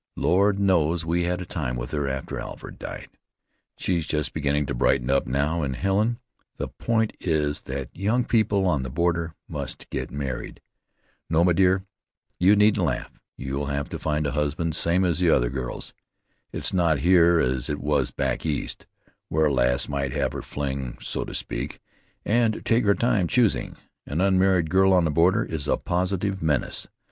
Lord 0.17 0.57
knows 0.57 1.05
we 1.05 1.25
had 1.25 1.41
a 1.41 1.45
time 1.45 1.75
with 1.77 1.91
her 1.91 2.09
after 2.09 2.39
Alfred 2.39 2.79
died. 2.79 3.09
She's 3.77 4.07
just 4.07 4.33
beginning 4.33 4.65
to 4.65 4.73
brighten 4.73 5.11
up 5.11 5.27
now, 5.27 5.61
and, 5.61 5.75
Helen, 5.75 6.17
the 6.57 6.69
point 6.69 7.13
is 7.19 7.61
that 7.69 7.95
young 7.95 8.25
people 8.25 8.65
on 8.65 8.81
the 8.81 8.89
border 8.89 9.35
must 9.47 9.87
get 9.91 10.09
married. 10.09 10.59
No, 11.29 11.43
my 11.43 11.53
dear, 11.53 11.85
you 12.39 12.55
needn't 12.55 12.83
laugh, 12.83 13.11
you'll 13.37 13.67
have 13.67 13.89
to 13.89 13.99
find 13.99 14.25
a 14.25 14.31
husband 14.31 14.75
same 14.75 15.05
as 15.05 15.19
the 15.19 15.29
other 15.29 15.51
girls. 15.51 15.93
It's 16.51 16.73
not 16.73 16.97
here 16.97 17.39
as 17.39 17.69
it 17.69 17.79
was 17.79 18.09
back 18.09 18.43
east, 18.43 18.87
where 19.29 19.45
a 19.45 19.53
lass 19.53 19.87
might 19.87 20.13
have 20.13 20.33
her 20.33 20.41
fling, 20.41 20.97
so 20.99 21.23
to 21.25 21.35
speak, 21.35 21.79
and 22.25 22.65
take 22.65 22.85
her 22.85 22.95
time 22.95 23.27
choosing. 23.27 23.77
An 24.07 24.19
unmarried 24.19 24.71
girl 24.71 24.93
on 24.93 25.03
the 25.05 25.11
border 25.11 25.43
is 25.43 25.67
a 25.67 25.77
positive 25.77 26.41
menace. 26.41 26.87